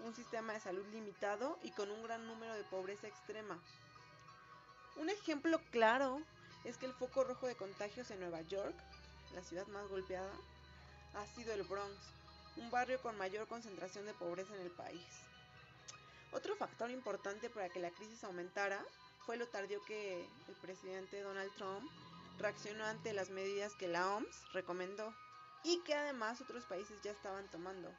Un 0.00 0.14
sistema 0.14 0.52
de 0.52 0.60
salud 0.60 0.84
limitado 0.92 1.58
y 1.62 1.70
con 1.70 1.90
un 1.90 2.02
gran 2.02 2.26
número 2.26 2.54
de 2.54 2.64
pobreza 2.64 3.06
extrema. 3.06 3.58
Un 4.96 5.10
ejemplo 5.10 5.60
claro 5.70 6.20
es 6.64 6.76
que 6.76 6.86
el 6.86 6.92
foco 6.92 7.24
rojo 7.24 7.46
de 7.46 7.56
contagios 7.56 8.10
en 8.10 8.20
Nueva 8.20 8.42
York 8.42 8.74
la 9.34 9.42
ciudad 9.42 9.66
más 9.68 9.88
golpeada, 9.88 10.32
ha 11.14 11.26
sido 11.26 11.52
el 11.52 11.64
Bronx, 11.64 11.96
un 12.56 12.70
barrio 12.70 13.00
con 13.02 13.18
mayor 13.18 13.46
concentración 13.48 14.06
de 14.06 14.14
pobreza 14.14 14.54
en 14.54 14.62
el 14.62 14.70
país. 14.70 15.06
Otro 16.32 16.56
factor 16.56 16.90
importante 16.90 17.50
para 17.50 17.68
que 17.68 17.80
la 17.80 17.90
crisis 17.90 18.24
aumentara 18.24 18.84
fue 19.26 19.36
lo 19.36 19.46
tardío 19.48 19.84
que 19.84 20.24
el 20.48 20.54
presidente 20.60 21.20
Donald 21.20 21.52
Trump 21.54 21.90
reaccionó 22.38 22.84
ante 22.84 23.12
las 23.12 23.30
medidas 23.30 23.74
que 23.74 23.88
la 23.88 24.14
OMS 24.14 24.52
recomendó 24.52 25.14
y 25.62 25.80
que 25.82 25.94
además 25.94 26.40
otros 26.40 26.64
países 26.64 27.00
ya 27.02 27.12
estaban 27.12 27.48
tomando. 27.50 27.90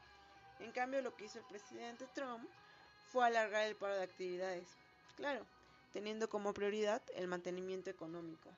En 0.59 0.71
cambio, 0.71 1.01
lo 1.01 1.15
que 1.15 1.25
hizo 1.25 1.39
el 1.39 1.45
presidente 1.45 2.05
Trump 2.13 2.47
fue 3.11 3.25
alargar 3.25 3.67
el 3.67 3.75
paro 3.75 3.95
de 3.95 4.03
actividades, 4.03 4.67
claro, 5.15 5.45
teniendo 5.93 6.29
como 6.29 6.53
prioridad 6.53 7.01
el 7.15 7.27
mantenimiento 7.27 7.89
económico. 7.89 8.49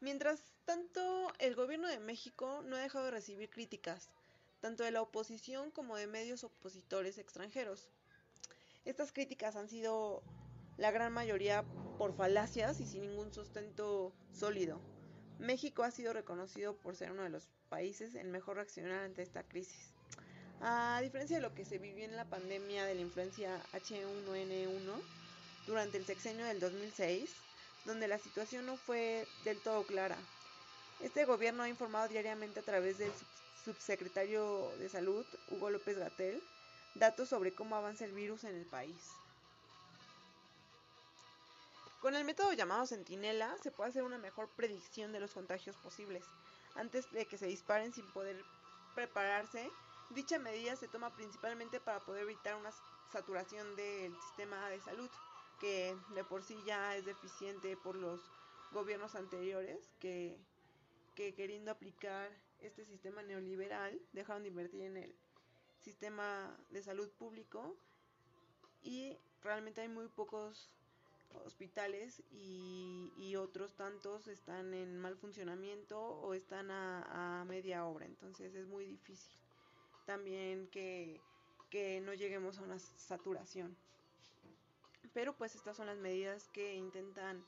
Mientras 0.00 0.40
tanto, 0.64 1.32
el 1.38 1.54
gobierno 1.54 1.88
de 1.88 2.00
México 2.00 2.62
no 2.64 2.76
ha 2.76 2.80
dejado 2.80 3.04
de 3.06 3.10
recibir 3.12 3.50
críticas, 3.50 4.08
tanto 4.60 4.82
de 4.84 4.90
la 4.90 5.02
oposición 5.02 5.70
como 5.70 5.96
de 5.96 6.06
medios 6.06 6.44
opositores 6.44 7.18
extranjeros. 7.18 7.88
Estas 8.84 9.12
críticas 9.12 9.56
han 9.56 9.68
sido 9.68 10.22
la 10.76 10.90
gran 10.90 11.12
mayoría 11.12 11.64
por 11.98 12.14
falacias 12.14 12.80
y 12.80 12.86
sin 12.86 13.02
ningún 13.02 13.32
sustento 13.32 14.12
sólido. 14.32 14.80
México 15.42 15.82
ha 15.82 15.90
sido 15.90 16.12
reconocido 16.12 16.76
por 16.76 16.94
ser 16.94 17.10
uno 17.10 17.24
de 17.24 17.28
los 17.28 17.48
países 17.68 18.14
en 18.14 18.30
mejor 18.30 18.56
reaccionar 18.56 19.04
ante 19.04 19.22
esta 19.22 19.42
crisis. 19.42 19.92
A 20.60 21.00
diferencia 21.02 21.36
de 21.36 21.42
lo 21.42 21.52
que 21.52 21.64
se 21.64 21.78
vivió 21.78 22.04
en 22.04 22.14
la 22.14 22.24
pandemia 22.24 22.84
de 22.84 22.94
la 22.94 23.00
influencia 23.00 23.60
H1N1 23.72 25.02
durante 25.66 25.98
el 25.98 26.06
sexenio 26.06 26.46
del 26.46 26.60
2006, 26.60 27.28
donde 27.86 28.06
la 28.06 28.18
situación 28.18 28.66
no 28.66 28.76
fue 28.76 29.26
del 29.44 29.58
todo 29.58 29.82
clara. 29.82 30.16
Este 31.00 31.24
gobierno 31.24 31.64
ha 31.64 31.68
informado 31.68 32.06
diariamente 32.06 32.60
a 32.60 32.64
través 32.64 32.98
del 32.98 33.10
subsecretario 33.64 34.70
de 34.78 34.88
Salud, 34.88 35.26
Hugo 35.50 35.70
López 35.70 35.98
Gatel, 35.98 36.40
datos 36.94 37.28
sobre 37.28 37.52
cómo 37.52 37.74
avanza 37.74 38.04
el 38.04 38.12
virus 38.12 38.44
en 38.44 38.54
el 38.54 38.66
país. 38.66 38.94
Con 42.02 42.16
el 42.16 42.24
método 42.24 42.52
llamado 42.52 42.84
Centinela 42.84 43.56
se 43.62 43.70
puede 43.70 43.90
hacer 43.90 44.02
una 44.02 44.18
mejor 44.18 44.48
predicción 44.56 45.12
de 45.12 45.20
los 45.20 45.32
contagios 45.32 45.76
posibles. 45.76 46.24
Antes 46.74 47.08
de 47.12 47.26
que 47.26 47.38
se 47.38 47.46
disparen 47.46 47.94
sin 47.94 48.04
poder 48.10 48.42
prepararse, 48.96 49.70
dicha 50.10 50.40
medida 50.40 50.74
se 50.74 50.88
toma 50.88 51.14
principalmente 51.14 51.78
para 51.78 52.00
poder 52.00 52.24
evitar 52.24 52.56
una 52.56 52.72
saturación 53.12 53.76
del 53.76 54.20
sistema 54.20 54.68
de 54.68 54.80
salud 54.80 55.08
que 55.60 55.96
de 56.16 56.24
por 56.24 56.42
sí 56.42 56.60
ya 56.66 56.96
es 56.96 57.04
deficiente 57.04 57.76
por 57.76 57.94
los 57.94 58.20
gobiernos 58.72 59.14
anteriores 59.14 59.88
que, 60.00 60.36
que 61.14 61.36
queriendo 61.36 61.70
aplicar 61.70 62.36
este 62.58 62.84
sistema 62.84 63.22
neoliberal 63.22 63.96
dejaron 64.12 64.42
de 64.42 64.48
invertir 64.48 64.82
en 64.82 64.96
el 64.96 65.14
sistema 65.82 66.58
de 66.70 66.82
salud 66.82 67.08
público 67.10 67.76
y 68.82 69.16
realmente 69.40 69.82
hay 69.82 69.88
muy 69.88 70.08
pocos 70.08 70.68
hospitales 71.44 72.22
y, 72.30 73.34
otros 73.36 73.74
tantos 73.74 74.28
están 74.28 74.74
en 74.74 74.98
mal 74.98 75.16
funcionamiento 75.16 75.98
o 75.98 76.34
están 76.34 76.70
a, 76.70 77.44
media 77.48 77.86
obra. 77.86 78.04
Entonces 78.04 78.54
es 78.54 78.66
muy 78.66 78.84
difícil 78.84 79.32
también 80.04 80.68
que, 80.68 81.20
que 81.70 82.00
no 82.02 82.12
lleguemos 82.14 82.58
a 82.58 82.62
una 82.62 82.78
saturación. 82.78 83.76
Pero 85.14 85.34
pues 85.36 85.54
estas 85.54 85.76
son 85.76 85.86
las 85.86 85.98
medidas 85.98 86.48
que 86.48 86.74
intentan 86.74 87.44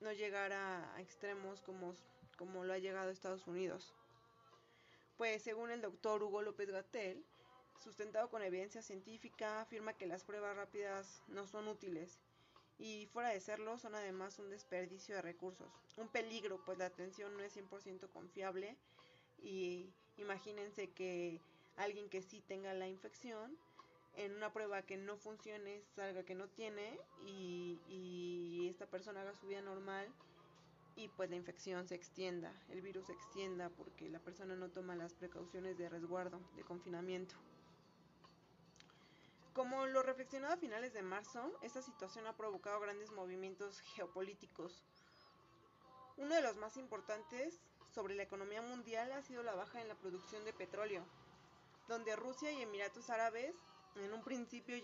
no 0.00 0.12
llegar 0.12 0.52
a, 0.52 0.94
extremos 1.00 1.62
como, 1.62 1.94
como 2.36 2.64
lo 2.64 2.72
ha 2.72 2.78
llegado 2.78 3.10
Estados 3.10 3.46
Unidos. 3.46 3.94
Pues 5.16 5.42
según 5.42 5.70
el 5.70 5.80
doctor 5.80 6.22
Hugo 6.22 6.42
López 6.42 6.70
Gatel, 6.70 7.24
sustentado 7.78 8.28
con 8.30 8.42
evidencia 8.42 8.82
científica, 8.82 9.60
afirma 9.60 9.94
que 9.94 10.06
las 10.06 10.24
pruebas 10.24 10.56
rápidas 10.56 11.22
no 11.28 11.46
son 11.46 11.68
útiles 11.68 12.20
y 12.78 13.06
fuera 13.06 13.30
de 13.30 13.40
serlo 13.40 13.78
son 13.78 13.94
además 13.94 14.38
un 14.38 14.50
desperdicio 14.50 15.14
de 15.14 15.22
recursos, 15.22 15.68
un 15.96 16.08
peligro, 16.08 16.60
pues 16.64 16.78
la 16.78 16.86
atención 16.86 17.36
no 17.36 17.42
es 17.42 17.56
100% 17.56 18.08
confiable 18.10 18.76
y 19.42 19.92
imagínense 20.16 20.90
que 20.90 21.40
alguien 21.76 22.08
que 22.08 22.22
sí 22.22 22.40
tenga 22.40 22.74
la 22.74 22.88
infección 22.88 23.56
en 24.14 24.34
una 24.34 24.52
prueba 24.52 24.82
que 24.82 24.96
no 24.96 25.16
funcione, 25.16 25.82
salga 25.94 26.22
que 26.24 26.34
no 26.34 26.48
tiene 26.48 26.98
y, 27.26 27.80
y 27.88 28.68
esta 28.68 28.86
persona 28.86 29.22
haga 29.22 29.34
su 29.34 29.46
vida 29.46 29.62
normal 29.62 30.12
y 30.96 31.08
pues 31.08 31.30
la 31.30 31.36
infección 31.36 31.88
se 31.88 31.94
extienda, 31.94 32.52
el 32.68 32.82
virus 32.82 33.06
se 33.06 33.12
extienda 33.12 33.70
porque 33.70 34.10
la 34.10 34.18
persona 34.18 34.54
no 34.56 34.68
toma 34.68 34.94
las 34.94 35.14
precauciones 35.14 35.78
de 35.78 35.88
resguardo, 35.88 36.40
de 36.56 36.62
confinamiento. 36.62 37.34
Como 39.54 39.84
lo 39.84 40.02
reflexionado 40.02 40.54
a 40.54 40.56
finales 40.56 40.94
de 40.94 41.02
marzo, 41.02 41.52
esta 41.60 41.82
situación 41.82 42.26
ha 42.26 42.34
provocado 42.34 42.80
grandes 42.80 43.10
movimientos 43.10 43.80
geopolíticos. 43.80 44.82
Uno 46.16 46.34
de 46.34 46.40
los 46.40 46.56
más 46.56 46.78
importantes 46.78 47.60
sobre 47.94 48.14
la 48.14 48.22
economía 48.22 48.62
mundial 48.62 49.12
ha 49.12 49.20
sido 49.20 49.42
la 49.42 49.54
baja 49.54 49.82
en 49.82 49.88
la 49.88 49.94
producción 49.94 50.42
de 50.46 50.54
petróleo, 50.54 51.04
donde 51.86 52.16
Rusia 52.16 52.50
y 52.50 52.62
Emiratos 52.62 53.10
Árabes 53.10 53.54
en 53.96 54.14
un 54.14 54.24
principio 54.24 54.74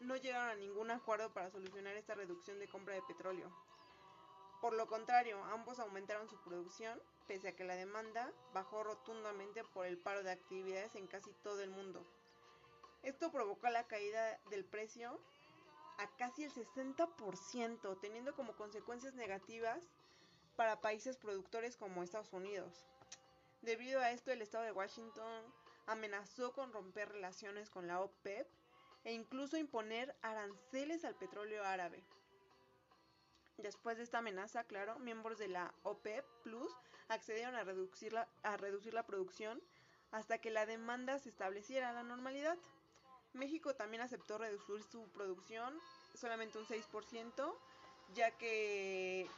no 0.00 0.16
llegaron 0.16 0.48
a 0.48 0.54
ningún 0.54 0.90
acuerdo 0.90 1.30
para 1.34 1.50
solucionar 1.50 1.94
esta 1.94 2.14
reducción 2.14 2.58
de 2.58 2.68
compra 2.68 2.94
de 2.94 3.02
petróleo. 3.02 3.54
Por 4.62 4.72
lo 4.72 4.86
contrario, 4.86 5.44
ambos 5.52 5.78
aumentaron 5.78 6.26
su 6.30 6.40
producción, 6.40 6.98
pese 7.26 7.48
a 7.48 7.54
que 7.54 7.64
la 7.64 7.76
demanda 7.76 8.32
bajó 8.54 8.82
rotundamente 8.82 9.62
por 9.62 9.84
el 9.84 9.98
paro 9.98 10.22
de 10.22 10.32
actividades 10.32 10.94
en 10.94 11.06
casi 11.06 11.34
todo 11.42 11.60
el 11.60 11.68
mundo. 11.68 12.02
Esto 13.04 13.30
provocó 13.30 13.68
la 13.68 13.86
caída 13.86 14.40
del 14.50 14.64
precio 14.64 15.20
a 15.98 16.08
casi 16.16 16.44
el 16.44 16.52
60%, 16.52 18.00
teniendo 18.00 18.34
como 18.34 18.56
consecuencias 18.56 19.14
negativas 19.14 19.88
para 20.56 20.80
países 20.80 21.16
productores 21.16 21.76
como 21.76 22.02
Estados 22.02 22.32
Unidos. 22.32 22.86
Debido 23.62 24.00
a 24.00 24.10
esto, 24.10 24.30
el 24.30 24.42
estado 24.42 24.64
de 24.64 24.72
Washington 24.72 25.44
amenazó 25.86 26.52
con 26.52 26.72
romper 26.72 27.10
relaciones 27.10 27.70
con 27.70 27.86
la 27.86 28.00
OPEP 28.00 28.46
e 29.04 29.12
incluso 29.12 29.56
imponer 29.56 30.16
aranceles 30.22 31.04
al 31.04 31.14
petróleo 31.14 31.64
árabe. 31.64 32.02
Después 33.58 33.96
de 33.96 34.02
esta 34.02 34.18
amenaza, 34.18 34.64
claro, 34.64 34.98
miembros 34.98 35.38
de 35.38 35.48
la 35.48 35.74
OPEP 35.82 36.24
Plus 36.42 36.72
accedieron 37.08 37.54
a 37.54 37.64
reducir, 37.64 38.12
la, 38.12 39.06
producción 39.06 39.62
hasta 40.10 40.38
que 40.38 40.50
la 40.50 40.66
demanda 40.66 41.18
se 41.18 41.28
estableciera 41.28 41.90
a 41.90 41.92
la 41.92 42.02
normalidad. 42.02 42.58
México 43.34 43.74
también 43.74 44.02
aceptó 44.02 44.38
reducir 44.38 44.82
su 44.82 45.08
producción 45.08 45.78
solamente 46.14 46.58
un 46.58 46.66
6%, 46.66 47.54
ya 48.14 48.30
que 48.36 49.28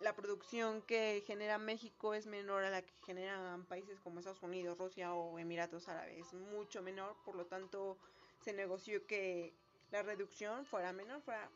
la 0.00 0.14
producción 0.14 0.82
que 0.82 1.22
genera 1.26 1.58
México 1.58 2.14
es 2.14 2.26
menor 2.26 2.64
a 2.64 2.70
la 2.70 2.82
que 2.82 2.92
generan 3.04 3.64
países 3.64 4.00
como 4.00 4.18
Estados 4.18 4.42
Unidos, 4.42 4.78
Rusia 4.78 5.14
o 5.14 5.38
Emiratos 5.38 5.88
Árabes, 5.88 6.32
mucho 6.32 6.82
menor, 6.82 7.16
por 7.24 7.34
lo 7.34 7.46
tanto 7.46 7.98
se 8.42 8.52
negoció 8.52 9.06
que 9.06 9.52
la 9.90 10.02
reducción 10.02 10.64
fuera 10.64 10.92
menor, 10.92 11.20
fuera 11.22 11.50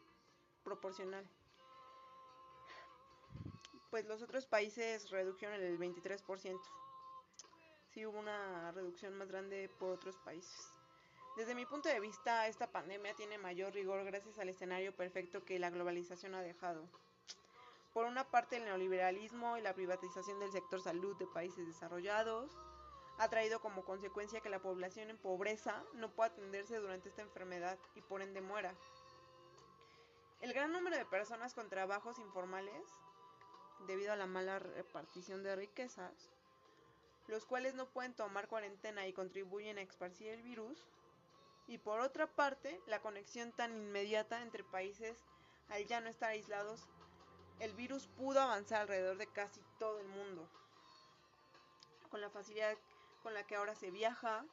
proporcional 0.63 1.25
pues 3.95 4.07
los 4.07 4.23
otros 4.23 4.45
países 4.45 5.09
redujeron 5.11 5.55
el 5.63 5.79
23%. 5.79 6.61
Sí 7.91 8.05
hubo 8.05 8.19
una 8.19 8.73
reducción 8.73 9.17
más 9.17 9.29
grande 9.29 9.71
por 9.79 9.91
otros 9.91 10.17
países. 10.25 10.74
Desde 11.37 11.57
mi 11.57 11.67
punto 11.67 11.89
de 11.89 11.99
vista, 11.99 12.47
esta 12.47 12.71
pandemia 12.71 13.13
tiene 13.15 13.39
mayor 13.39 13.73
rigor 13.73 14.05
gracias 14.05 14.39
al 14.39 14.49
escenario 14.49 14.95
perfecto 14.95 15.45
que 15.45 15.59
la 15.59 15.71
globalización 15.71 16.35
ha 16.37 16.43
dejado. 16.43 16.89
Por 17.93 18.07
una 18.07 18.31
parte, 18.31 18.57
el 18.57 18.65
neoliberalismo 18.65 19.57
y 19.57 19.61
la 19.61 19.75
privatización 19.75 20.39
del 20.39 20.53
sector 20.53 20.81
salud 20.81 21.17
de 21.17 21.27
países 21.27 21.67
desarrollados 21.67 22.53
ha 23.19 23.29
traído 23.29 23.61
como 23.61 23.85
consecuencia 23.85 24.41
que 24.41 24.49
la 24.49 24.63
población 24.63 25.11
en 25.11 25.19
pobreza 25.19 25.83
no 25.95 26.09
pueda 26.11 26.31
atenderse 26.31 26.79
durante 26.79 27.09
esta 27.09 27.23
enfermedad 27.23 27.79
y 27.97 28.01
por 28.01 28.23
ende 28.23 28.41
muera. 28.41 28.73
El 30.41 30.53
gran 30.53 30.73
número 30.73 30.97
de 30.97 31.05
personas 31.05 31.55
con 31.55 31.69
trabajos 31.69 32.19
informales 32.21 32.85
debido 33.89 34.13
a 34.13 34.17
la 34.17 34.27
mala 34.27 34.61
repartición 34.61 35.43
de 35.43 35.57
riquezas, 35.57 36.31
los 37.27 37.45
cuales 37.45 37.75
no 37.75 37.87
pueden 37.87 38.15
tomar 38.15 38.47
cuarentena 38.47 39.07
y 39.07 39.13
contribuyen 39.13 39.79
a 39.79 39.83
esparcir 39.83 40.29
el 40.29 40.43
virus, 40.43 40.87
y 41.67 41.79
por 41.79 42.01
otra 42.01 42.27
parte, 42.27 42.81
la 42.87 43.01
conexión 43.01 43.53
tan 43.53 43.75
inmediata 43.77 44.43
entre 44.43 44.65
países 44.65 45.17
al 45.69 45.87
ya 45.87 46.01
no 46.01 46.11
estar 46.11 46.31
aislados, 46.31 46.89
el 47.59 47.73
virus 47.73 48.07
pudo 48.07 48.41
avanzar 48.41 48.83
alrededor 48.83 49.17
de 49.17 49.27
casi 49.27 49.61
todo 49.79 50.01
el 50.01 50.09
mundo. 50.09 50.49
Con 52.11 52.21
la 52.21 52.31
facilidad 52.31 52.77
con 53.23 53.33
la 53.35 53.47
que 53.47 53.57
ahora 53.57 53.75
se 53.75 53.91
viaja 53.91 54.45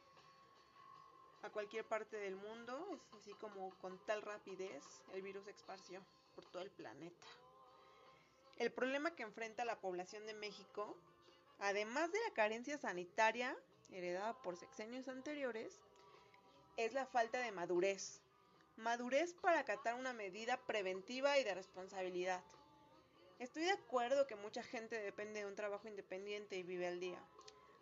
a 1.44 1.50
cualquier 1.50 1.86
parte 1.86 2.18
del 2.18 2.36
mundo, 2.36 3.00
así 3.18 3.34
como 3.34 3.72
con 3.80 3.98
tal 4.06 4.22
rapidez, 4.22 4.84
el 5.14 5.22
virus 5.22 5.46
se 5.46 5.52
esparció 5.52 6.02
por 6.36 6.46
todo 6.46 6.62
el 6.62 6.72
planeta. 6.72 7.28
El 8.58 8.72
problema 8.72 9.16
que 9.16 9.24
enfrenta 9.24 9.66
la 9.66 9.80
población 9.80 10.26
de 10.26 10.34
México, 10.34 10.96
además 11.60 12.12
de 12.12 12.20
la 12.28 12.34
carencia 12.34 12.78
sanitaria 12.78 13.58
heredada 13.92 14.34
por 14.42 14.56
sexenios 14.56 15.08
anteriores, 15.08 15.82
es 16.78 16.94
la 16.94 17.06
falta 17.06 17.40
de 17.40 17.52
madurez. 17.52 18.22
Madurez 18.78 19.34
para 19.36 19.60
acatar 19.60 19.96
una 19.96 20.14
medida 20.14 20.58
preventiva 20.66 21.38
y 21.38 21.44
de 21.44 21.54
responsabilidad. 21.54 22.44
Estoy 23.40 23.64
de 23.64 23.72
acuerdo 23.72 24.28
que 24.28 24.36
mucha 24.36 24.64
gente 24.64 25.02
depende 25.02 25.42
de 25.42 25.46
un 25.48 25.56
trabajo 25.56 25.88
independiente 25.88 26.56
y 26.56 26.64
vive 26.64 26.88
al 26.88 27.00
día. 27.00 27.24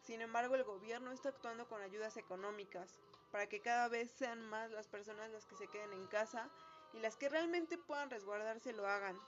Sin 0.01 0.21
embargo, 0.21 0.55
el 0.55 0.63
gobierno 0.63 1.11
está 1.11 1.29
actuando 1.29 1.67
con 1.67 1.81
ayudas 1.81 2.17
económicas 2.17 2.99
para 3.31 3.47
que 3.47 3.61
cada 3.61 3.87
vez 3.89 4.09
sean 4.11 4.41
más 4.41 4.71
las 4.71 4.87
personas 4.87 5.29
las 5.31 5.45
que 5.45 5.55
se 5.55 5.67
queden 5.67 5.93
en 5.93 6.07
casa 6.07 6.49
y 6.93 6.99
las 6.99 7.15
que 7.15 7.29
realmente 7.29 7.77
puedan 7.77 8.09
resguardarse 8.09 8.73
lo 8.73 8.87
hagan. 8.87 9.19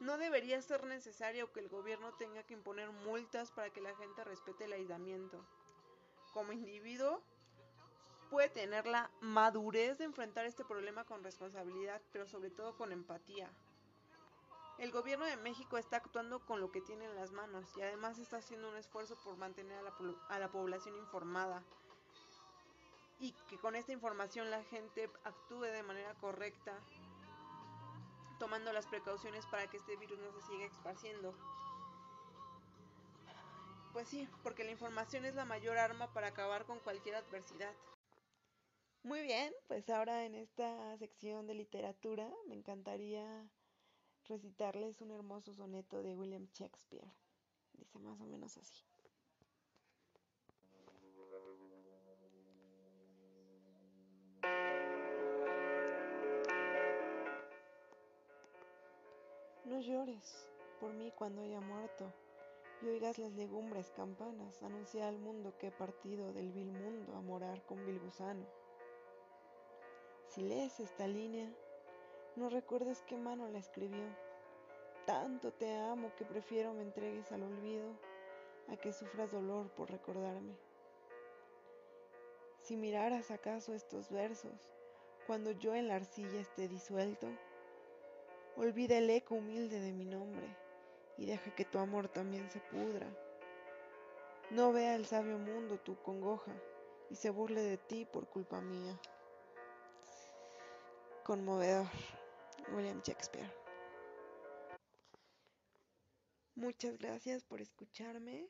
No 0.00 0.18
debería 0.18 0.60
ser 0.62 0.84
necesario 0.84 1.52
que 1.52 1.60
el 1.60 1.68
gobierno 1.68 2.12
tenga 2.14 2.42
que 2.42 2.54
imponer 2.54 2.90
multas 2.90 3.50
para 3.50 3.70
que 3.70 3.80
la 3.80 3.94
gente 3.96 4.24
respete 4.24 4.64
el 4.64 4.72
aislamiento. 4.72 5.44
Como 6.32 6.52
individuo, 6.52 7.22
puede 8.30 8.48
tener 8.48 8.86
la 8.86 9.10
madurez 9.20 9.98
de 9.98 10.04
enfrentar 10.04 10.46
este 10.46 10.64
problema 10.64 11.04
con 11.04 11.22
responsabilidad, 11.24 12.00
pero 12.12 12.26
sobre 12.26 12.50
todo 12.50 12.76
con 12.76 12.92
empatía. 12.92 13.50
El 14.78 14.92
gobierno 14.92 15.26
de 15.26 15.36
México 15.36 15.76
está 15.76 15.98
actuando 15.98 16.40
con 16.46 16.60
lo 16.60 16.72
que 16.72 16.80
tiene 16.80 17.04
en 17.04 17.14
las 17.16 17.32
manos 17.32 17.66
y 17.76 17.82
además 17.82 18.18
está 18.18 18.38
haciendo 18.38 18.70
un 18.70 18.76
esfuerzo 18.76 19.14
por 19.22 19.36
mantener 19.36 19.78
a 20.30 20.38
la, 20.38 20.48
población 20.48 20.96
informada 20.96 21.62
y 23.18 23.32
que 23.48 23.58
con 23.58 23.76
esta 23.76 23.92
información 23.92 24.50
la 24.50 24.64
gente 24.64 25.10
actúe 25.24 25.64
de 25.64 25.82
manera 25.82 26.14
correcta 26.14 26.72
tomando 28.38 28.72
las 28.72 28.86
precauciones 28.86 29.44
para 29.46 29.66
que 29.66 29.76
este 29.76 29.96
virus 29.96 30.18
no 30.18 30.32
se 30.32 30.40
siga 30.46 30.64
esparciendo. 30.64 31.34
Pues 33.92 34.08
sí, 34.08 34.26
porque 34.42 34.64
la 34.64 34.70
información 34.70 35.26
es 35.26 35.34
la 35.34 35.44
mayor 35.44 35.76
arma 35.76 36.06
para 36.14 36.28
acabar 36.28 36.64
con 36.64 36.78
cualquier 36.78 37.16
adversidad. 37.16 37.74
Muy 39.02 39.22
bien, 39.22 39.50
pues 39.66 39.88
ahora 39.88 40.26
en 40.26 40.34
esta 40.34 40.96
sección 40.98 41.46
de 41.46 41.54
literatura 41.54 42.30
me 42.46 42.54
encantaría 42.54 43.50
recitarles 44.24 45.00
un 45.00 45.10
hermoso 45.10 45.54
soneto 45.54 46.02
de 46.02 46.14
William 46.14 46.46
Shakespeare. 46.52 47.10
Dice 47.72 47.98
más 47.98 48.20
o 48.20 48.26
menos 48.26 48.58
así. 48.58 48.84
No 59.64 59.80
llores 59.80 60.46
por 60.78 60.92
mí 60.92 61.10
cuando 61.16 61.40
haya 61.40 61.60
muerto 61.60 62.12
y 62.82 62.88
oigas 62.88 63.18
las 63.18 63.32
legumbres 63.32 63.90
campanas 63.92 64.62
anunciar 64.62 65.08
al 65.08 65.18
mundo 65.18 65.56
que 65.58 65.68
he 65.68 65.72
partido 65.72 66.34
del 66.34 66.52
vil 66.52 66.70
mundo 66.70 67.16
a 67.16 67.22
morar 67.22 67.64
con 67.64 67.86
vil 67.86 67.98
gusano. 67.98 68.59
Si 70.30 70.42
lees 70.42 70.80
esta 70.80 71.06
línea, 71.06 71.48
no 72.36 72.48
recuerdes 72.48 73.02
qué 73.06 73.16
mano 73.16 73.48
la 73.48 73.58
escribió. 73.58 74.04
Tanto 75.04 75.52
te 75.52 75.76
amo 75.76 76.12
que 76.16 76.24
prefiero 76.24 76.72
me 76.72 76.82
entregues 76.82 77.30
al 77.32 77.42
olvido 77.42 77.92
a 78.68 78.76
que 78.76 78.92
sufras 78.92 79.32
dolor 79.32 79.68
por 79.70 79.90
recordarme. 79.90 80.54
Si 82.62 82.76
miraras 82.76 83.30
acaso 83.30 83.74
estos 83.74 84.10
versos, 84.10 84.70
cuando 85.26 85.50
yo 85.50 85.74
en 85.74 85.88
la 85.88 85.96
arcilla 85.96 86.40
esté 86.40 86.68
disuelto, 86.68 87.26
Olvida 88.56 88.98
el 88.98 89.08
eco 89.08 89.36
humilde 89.36 89.80
de 89.80 89.92
mi 89.92 90.04
nombre 90.04 90.46
y 91.16 91.24
deja 91.24 91.54
que 91.54 91.64
tu 91.64 91.78
amor 91.78 92.08
también 92.08 92.50
se 92.50 92.60
pudra. 92.60 93.06
No 94.50 94.72
vea 94.72 94.96
el 94.96 95.06
sabio 95.06 95.38
mundo 95.38 95.78
tu 95.78 95.96
congoja 96.02 96.52
y 97.08 97.14
se 97.14 97.30
burle 97.30 97.62
de 97.62 97.78
ti 97.78 98.04
por 98.04 98.28
culpa 98.28 98.60
mía 98.60 99.00
conmovedor, 101.30 101.86
William 102.74 103.00
Shakespeare. 103.02 103.48
Muchas 106.56 106.98
gracias 106.98 107.44
por 107.44 107.60
escucharme. 107.60 108.48